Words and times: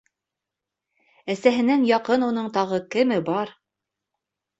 Әсәһенән 1.33 1.85
яҡын 1.89 2.25
уның 2.29 2.47
тағы 2.57 2.79
кеме 2.97 3.19
бар? 3.29 3.53